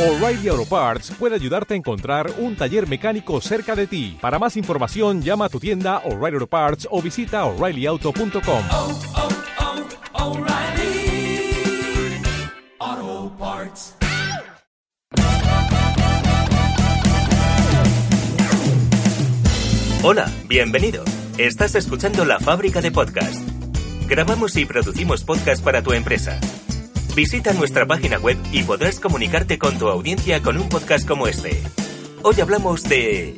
O'Reilly 0.00 0.48
Auto 0.48 0.64
Parts 0.64 1.10
puede 1.18 1.34
ayudarte 1.34 1.74
a 1.74 1.76
encontrar 1.76 2.32
un 2.38 2.56
taller 2.56 2.88
mecánico 2.88 3.38
cerca 3.42 3.76
de 3.76 3.86
ti. 3.86 4.16
Para 4.18 4.38
más 4.38 4.56
información, 4.56 5.20
llama 5.20 5.44
a 5.44 5.48
tu 5.50 5.60
tienda 5.60 5.98
O'Reilly 6.06 6.36
Auto 6.36 6.46
Parts 6.46 6.88
o 6.90 7.02
visita 7.02 7.44
oreillyauto.com. 7.44 8.64
oh, 8.70 8.98
oh, 12.78 13.32
Parts. 13.38 13.94
Hola, 20.02 20.32
bienvenido. 20.48 21.04
Estás 21.36 21.74
escuchando 21.74 22.24
La 22.24 22.40
Fábrica 22.40 22.80
de 22.80 22.90
Podcast. 22.90 23.46
Grabamos 24.08 24.56
y 24.56 24.64
producimos 24.64 25.24
podcast 25.24 25.62
para 25.62 25.82
tu 25.82 25.92
empresa. 25.92 26.40
Visita 27.14 27.52
nuestra 27.52 27.86
página 27.86 28.18
web 28.18 28.38
y 28.52 28.62
podrás 28.62 29.00
comunicarte 29.00 29.58
con 29.58 29.78
tu 29.78 29.88
audiencia 29.88 30.40
con 30.42 30.56
un 30.56 30.68
podcast 30.68 31.06
como 31.06 31.26
este. 31.26 31.60
Hoy 32.22 32.40
hablamos 32.40 32.82
de... 32.84 33.36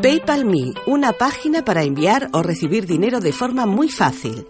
PayPal 0.00 0.44
Me, 0.46 0.72
una 0.86 1.12
página 1.12 1.62
para 1.64 1.82
enviar 1.82 2.30
o 2.32 2.42
recibir 2.42 2.86
dinero 2.86 3.20
de 3.20 3.32
forma 3.32 3.66
muy 3.66 3.90
fácil. 3.90 4.46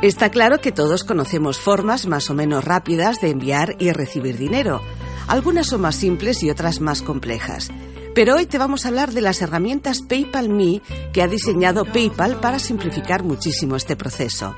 Está 0.00 0.30
claro 0.30 0.58
que 0.58 0.72
todos 0.72 1.04
conocemos 1.04 1.60
formas 1.60 2.06
más 2.06 2.30
o 2.30 2.34
menos 2.34 2.64
rápidas 2.64 3.20
de 3.20 3.30
enviar 3.30 3.76
y 3.78 3.92
recibir 3.92 4.38
dinero. 4.38 4.80
Algunas 5.28 5.68
son 5.68 5.82
más 5.82 5.94
simples 5.94 6.42
y 6.42 6.50
otras 6.50 6.80
más 6.80 7.02
complejas. 7.02 7.70
Pero 8.14 8.36
hoy 8.36 8.44
te 8.44 8.58
vamos 8.58 8.84
a 8.84 8.88
hablar 8.88 9.12
de 9.12 9.22
las 9.22 9.40
herramientas 9.40 10.02
PayPal 10.02 10.50
Me 10.50 10.82
que 11.14 11.22
ha 11.22 11.28
diseñado 11.28 11.86
PayPal 11.86 12.40
para 12.40 12.58
simplificar 12.58 13.22
muchísimo 13.22 13.74
este 13.74 13.96
proceso. 13.96 14.54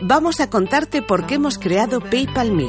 Vamos 0.00 0.40
a 0.40 0.48
contarte 0.48 1.02
por 1.02 1.26
qué 1.26 1.34
hemos 1.34 1.58
creado 1.58 2.00
PayPal 2.00 2.52
Me. 2.52 2.68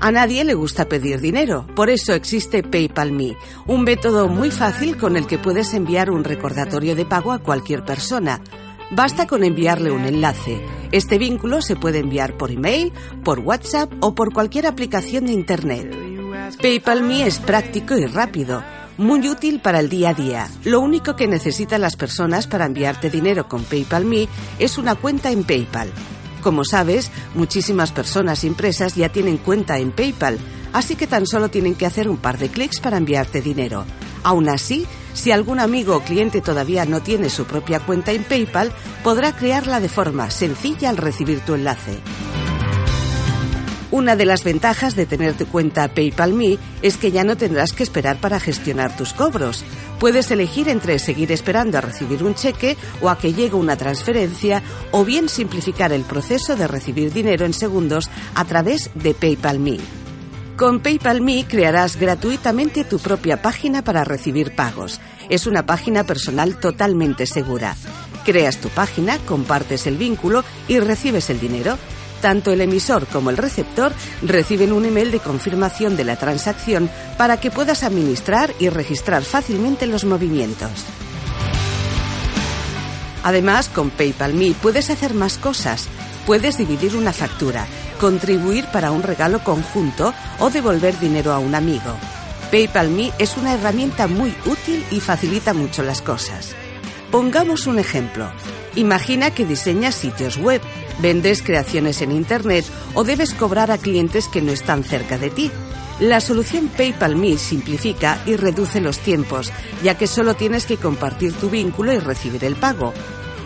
A 0.00 0.10
nadie 0.10 0.42
le 0.42 0.54
gusta 0.54 0.88
pedir 0.88 1.20
dinero, 1.20 1.68
por 1.76 1.90
eso 1.90 2.12
existe 2.12 2.64
PayPal 2.64 3.12
Me, 3.12 3.36
un 3.68 3.84
método 3.84 4.26
muy 4.26 4.50
fácil 4.50 4.96
con 4.96 5.16
el 5.16 5.28
que 5.28 5.38
puedes 5.38 5.72
enviar 5.72 6.10
un 6.10 6.24
recordatorio 6.24 6.96
de 6.96 7.06
pago 7.06 7.30
a 7.30 7.38
cualquier 7.38 7.84
persona. 7.84 8.40
Basta 8.90 9.28
con 9.28 9.44
enviarle 9.44 9.92
un 9.92 10.04
enlace. 10.04 10.60
Este 10.90 11.18
vínculo 11.18 11.62
se 11.62 11.76
puede 11.76 12.00
enviar 12.00 12.36
por 12.36 12.50
email, 12.50 12.92
por 13.22 13.38
WhatsApp 13.38 13.92
o 14.00 14.16
por 14.16 14.32
cualquier 14.32 14.66
aplicación 14.66 15.26
de 15.26 15.32
Internet. 15.32 16.01
PayPal 16.56 17.02
Me 17.02 17.26
es 17.26 17.38
práctico 17.38 17.96
y 17.96 18.06
rápido, 18.06 18.62
muy 18.98 19.28
útil 19.28 19.60
para 19.60 19.80
el 19.80 19.88
día 19.88 20.10
a 20.10 20.14
día. 20.14 20.50
Lo 20.64 20.80
único 20.80 21.16
que 21.16 21.26
necesitan 21.26 21.80
las 21.80 21.96
personas 21.96 22.46
para 22.46 22.66
enviarte 22.66 23.10
dinero 23.10 23.48
con 23.48 23.64
PayPal 23.64 24.04
Me 24.04 24.28
es 24.58 24.78
una 24.78 24.94
cuenta 24.94 25.30
en 25.30 25.44
PayPal. 25.44 25.90
Como 26.42 26.64
sabes, 26.64 27.10
muchísimas 27.34 27.92
personas 27.92 28.44
y 28.44 28.48
empresas 28.48 28.94
ya 28.94 29.08
tienen 29.08 29.38
cuenta 29.38 29.78
en 29.78 29.92
PayPal, 29.92 30.38
así 30.72 30.96
que 30.96 31.06
tan 31.06 31.26
solo 31.26 31.48
tienen 31.48 31.74
que 31.74 31.86
hacer 31.86 32.08
un 32.08 32.16
par 32.16 32.38
de 32.38 32.48
clics 32.48 32.80
para 32.80 32.96
enviarte 32.96 33.40
dinero. 33.40 33.84
Aún 34.24 34.48
así, 34.48 34.86
si 35.14 35.30
algún 35.30 35.58
amigo 35.58 35.96
o 35.96 36.00
cliente 36.00 36.40
todavía 36.40 36.84
no 36.84 37.00
tiene 37.00 37.28
su 37.30 37.44
propia 37.44 37.80
cuenta 37.80 38.12
en 38.12 38.24
PayPal, 38.24 38.72
podrá 39.02 39.34
crearla 39.34 39.80
de 39.80 39.88
forma 39.88 40.30
sencilla 40.30 40.90
al 40.90 40.96
recibir 40.96 41.40
tu 41.40 41.54
enlace. 41.54 42.00
Una 43.92 44.16
de 44.16 44.24
las 44.24 44.42
ventajas 44.42 44.96
de 44.96 45.04
tener 45.04 45.34
tu 45.34 45.46
cuenta 45.46 45.86
PayPal 45.86 46.32
Me 46.32 46.56
es 46.80 46.96
que 46.96 47.12
ya 47.12 47.24
no 47.24 47.36
tendrás 47.36 47.74
que 47.74 47.82
esperar 47.82 48.18
para 48.18 48.40
gestionar 48.40 48.96
tus 48.96 49.12
cobros. 49.12 49.66
Puedes 50.00 50.30
elegir 50.30 50.70
entre 50.70 50.98
seguir 50.98 51.30
esperando 51.30 51.76
a 51.76 51.82
recibir 51.82 52.24
un 52.24 52.34
cheque 52.34 52.78
o 53.02 53.10
a 53.10 53.18
que 53.18 53.34
llegue 53.34 53.54
una 53.54 53.76
transferencia 53.76 54.62
o 54.92 55.04
bien 55.04 55.28
simplificar 55.28 55.92
el 55.92 56.04
proceso 56.04 56.56
de 56.56 56.68
recibir 56.68 57.12
dinero 57.12 57.44
en 57.44 57.52
segundos 57.52 58.08
a 58.34 58.46
través 58.46 58.88
de 58.94 59.12
PayPal 59.12 59.58
Me. 59.58 59.76
Con 60.56 60.80
PayPal 60.80 61.20
Me 61.20 61.44
crearás 61.46 61.96
gratuitamente 61.96 62.84
tu 62.84 62.98
propia 62.98 63.42
página 63.42 63.84
para 63.84 64.04
recibir 64.04 64.56
pagos. 64.56 65.02
Es 65.28 65.46
una 65.46 65.66
página 65.66 66.04
personal 66.04 66.58
totalmente 66.58 67.26
segura. 67.26 67.76
Creas 68.24 68.56
tu 68.56 68.70
página, 68.70 69.18
compartes 69.18 69.86
el 69.86 69.98
vínculo 69.98 70.44
y 70.66 70.80
recibes 70.80 71.28
el 71.28 71.38
dinero. 71.38 71.76
Tanto 72.22 72.52
el 72.52 72.60
emisor 72.60 73.08
como 73.08 73.30
el 73.30 73.36
receptor 73.36 73.92
reciben 74.22 74.72
un 74.72 74.84
email 74.84 75.10
de 75.10 75.18
confirmación 75.18 75.96
de 75.96 76.04
la 76.04 76.16
transacción 76.16 76.88
para 77.18 77.40
que 77.40 77.50
puedas 77.50 77.82
administrar 77.82 78.54
y 78.60 78.68
registrar 78.68 79.24
fácilmente 79.24 79.88
los 79.88 80.04
movimientos. 80.04 80.70
Además, 83.24 83.68
con 83.68 83.90
PayPal 83.90 84.34
Me 84.34 84.52
puedes 84.52 84.88
hacer 84.88 85.14
más 85.14 85.36
cosas. 85.36 85.88
Puedes 86.24 86.58
dividir 86.58 86.94
una 86.94 87.12
factura, 87.12 87.66
contribuir 88.00 88.66
para 88.66 88.92
un 88.92 89.02
regalo 89.02 89.42
conjunto 89.42 90.14
o 90.38 90.48
devolver 90.48 90.98
dinero 91.00 91.32
a 91.32 91.40
un 91.40 91.56
amigo. 91.56 91.96
PayPal 92.52 92.88
Me 92.88 93.12
es 93.18 93.36
una 93.36 93.54
herramienta 93.54 94.06
muy 94.06 94.32
útil 94.46 94.84
y 94.92 95.00
facilita 95.00 95.54
mucho 95.54 95.82
las 95.82 96.02
cosas. 96.02 96.54
Pongamos 97.10 97.66
un 97.66 97.80
ejemplo. 97.80 98.30
Imagina 98.74 99.32
que 99.32 99.44
diseñas 99.44 99.94
sitios 99.94 100.38
web, 100.38 100.62
vendes 101.02 101.42
creaciones 101.42 102.00
en 102.00 102.12
Internet 102.12 102.64
o 102.94 103.04
debes 103.04 103.34
cobrar 103.34 103.70
a 103.70 103.78
clientes 103.78 104.28
que 104.28 104.40
no 104.40 104.52
están 104.52 104.84
cerca 104.84 105.18
de 105.18 105.30
ti. 105.30 105.50
La 106.00 106.20
solución 106.20 106.68
PayPal 106.68 107.16
Me 107.16 107.36
simplifica 107.36 108.22
y 108.24 108.36
reduce 108.36 108.80
los 108.80 108.98
tiempos, 108.98 109.52
ya 109.82 109.98
que 109.98 110.06
solo 110.06 110.34
tienes 110.34 110.64
que 110.64 110.78
compartir 110.78 111.34
tu 111.34 111.50
vínculo 111.50 111.92
y 111.92 111.98
recibir 111.98 112.44
el 112.44 112.56
pago. 112.56 112.94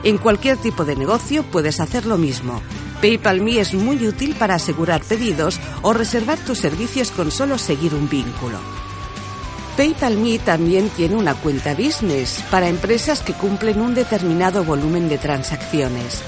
En 0.05 0.19
cualquier 0.19 0.57
tipo 0.59 0.85
de 0.85 0.95
negocio 0.95 1.43
puedes 1.43 1.81
hacer 1.81 2.07
lo 2.07 2.19
mismo. 2.19 2.63
PayPal 3.01 3.41
Me 3.41 3.59
es 3.59 3.75
muy 3.75 4.07
útil 4.07 4.37
para 4.37 4.55
asegurar 4.55 5.03
pedidos 5.03 5.59
o 5.83 5.93
reservar 5.93 6.39
tus 6.39 6.59
servicios 6.59 7.11
con 7.11 7.31
solo 7.31 7.59
seguir 7.59 7.95
un 7.95 8.09
vínculo. 8.09 8.59
PayPal 9.77 10.17
Me 10.17 10.39
también 10.39 10.89
tiene 10.91 11.17
una 11.17 11.35
cuenta 11.35 11.75
business 11.75 12.43
para 12.51 12.69
empresas 12.69 13.21
que 13.21 13.35
cumplen 13.35 13.81
un 13.81 13.95
determinado 13.95 14.65
volumen 14.65 15.09
de 15.09 15.19
transacciones. 15.19 16.23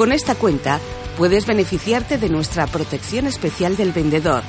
Con 0.00 0.12
esta 0.12 0.34
cuenta 0.34 0.80
puedes 1.18 1.44
beneficiarte 1.44 2.16
de 2.16 2.30
nuestra 2.30 2.66
protección 2.66 3.26
especial 3.26 3.76
del 3.76 3.92
vendedor. 3.92 4.42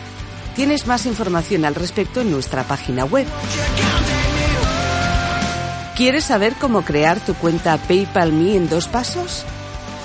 Tienes 0.55 0.87
más 0.87 1.05
información 1.05 1.65
al 1.65 1.75
respecto 1.75 2.21
en 2.21 2.31
nuestra 2.31 2.63
página 2.63 3.03
web. 3.03 3.27
¿Quieres 5.97 6.23
saber 6.23 6.53
cómo 6.53 6.83
crear 6.83 7.19
tu 7.19 7.33
cuenta 7.33 7.75
PayPal 7.75 8.31
Me 8.31 8.55
en 8.55 8.69
dos 8.69 8.87
pasos? 8.87 9.43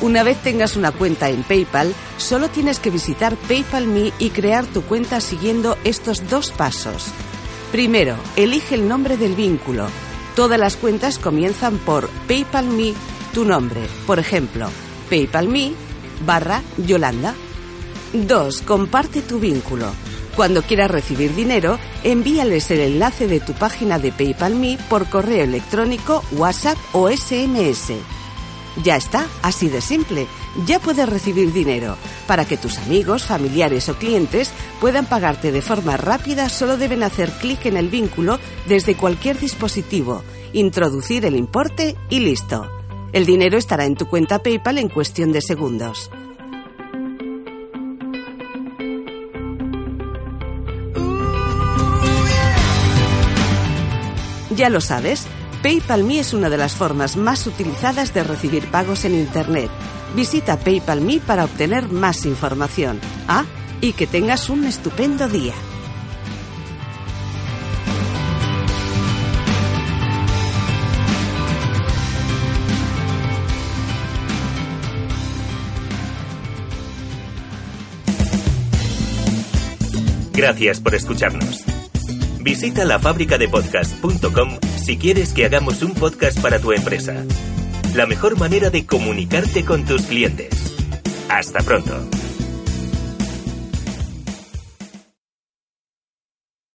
Una 0.01 0.25
vez 0.25 0.37
tengas 0.39 0.75
una 0.75 0.91
cuenta 0.91 1.31
en 1.31 1.45
PayPal, 1.45 1.95
solo 2.17 2.49
tienes 2.49 2.81
que 2.81 2.91
visitar 2.91 3.37
PayPal 3.37 3.87
Me 3.87 4.13
y 4.19 4.31
crear 4.31 4.67
tu 4.67 4.83
cuenta 4.83 5.21
siguiendo 5.21 5.79
estos 5.85 6.29
dos 6.29 6.51
pasos. 6.51 7.13
Primero, 7.71 8.17
elige 8.35 8.75
el 8.75 8.89
nombre 8.89 9.17
del 9.17 9.37
vínculo. 9.37 9.87
Todas 10.35 10.59
las 10.59 10.77
cuentas 10.77 11.21
comienzan 11.21 11.79
por 11.79 12.09
PayPal 12.27 12.67
Me, 12.67 12.95
tu 13.33 13.45
nombre. 13.45 13.83
Por 14.09 14.19
ejemplo, 14.19 14.71
PayPal 15.09 15.49
Me 15.49 15.73
barra 16.25 16.63
Yolanda. 16.79 17.35
2. 18.13 18.63
Comparte 18.63 19.23
tu 19.23 19.39
vínculo. 19.39 19.87
Cuando 20.37 20.63
quieras 20.63 20.91
recibir 20.91 21.35
dinero, 21.35 21.79
envíales 22.05 22.71
el 22.71 22.81
enlace 22.81 23.27
de 23.27 23.41
tu 23.41 23.55
página 23.55 23.99
de 23.99 24.13
PayPal 24.13 24.55
Me 24.55 24.79
por 24.89 25.09
correo 25.09 25.45
electrónico, 25.45 26.23
WhatsApp 26.33 26.77
o 26.93 27.09
SMS. 27.11 27.93
Ya 28.85 28.97
está, 28.97 29.27
así 29.43 29.69
de 29.69 29.81
simple. 29.81 30.27
Ya 30.67 30.79
puedes 30.79 31.09
recibir 31.09 31.53
dinero. 31.53 31.97
Para 32.27 32.45
que 32.45 32.59
tus 32.59 32.77
amigos, 32.79 33.25
familiares 33.25 33.89
o 33.89 33.95
clientes 33.95 34.51
puedan 34.81 35.07
pagarte 35.07 35.53
de 35.53 35.63
forma 35.63 35.97
rápida, 35.97 36.51
solo 36.51 36.77
deben 36.77 37.03
hacer 37.03 37.31
clic 37.41 37.65
en 37.67 37.79
el 37.79 37.89
vínculo 37.89 38.39
desde 38.67 38.97
cualquier 38.97 39.39
dispositivo, 39.39 40.23
introducir 40.53 41.25
el 41.25 41.37
importe 41.37 41.97
y 42.11 42.21
listo. 42.21 42.76
El 43.17 43.25
dinero 43.25 43.57
estará 43.57 43.87
en 43.87 43.95
tu 43.95 44.11
cuenta 44.11 44.41
PayPal 44.41 44.77
en 44.77 44.91
cuestión 44.91 45.33
de 45.33 45.41
segundos. 45.41 46.11
Ya 54.55 54.69
lo 54.69 54.83
sabes, 54.83 55.27
PayPal 55.63 56.05
Me 56.05 56.19
es 56.19 56.35
una 56.35 56.51
de 56.51 56.59
las 56.59 56.75
formas 56.75 57.17
más 57.17 57.47
utilizadas 57.47 58.13
de 58.13 58.23
recibir 58.23 58.71
pagos 58.71 59.07
en 59.07 59.15
Internet. 59.15 59.71
Visita 60.15 60.59
PayPal 60.59 61.01
Me 61.01 61.19
para 61.19 61.47
obtener 61.47 61.89
más 61.89 62.27
información. 62.27 63.01
Ah, 63.29 63.47
y 63.81 63.95
que 63.95 64.07
tengas 64.07 64.51
un 64.51 64.67
estupendo 64.67 65.27
día. 65.27 65.55
Gracias 80.37 80.81
por 80.81 80.95
escucharnos. 80.95 81.65
Visita 82.41 82.85
lafabricadepodcast.com 82.85 84.59
si 84.77 84.99
quieres 84.99 85.33
que 85.33 85.47
hagamos 85.47 85.83
un 85.83 85.95
podcast 85.95 86.39
para 86.41 86.59
tu 86.59 86.73
empresa. 86.73 87.25
La 87.95 88.07
mejor 88.07 88.39
manera 88.39 88.69
de 88.69 88.85
comunicarte 88.85 89.65
con 89.65 89.85
tus 89.87 90.03
clientes. 90.03 90.51
Hasta 91.29 91.61
pronto. 91.61 92.16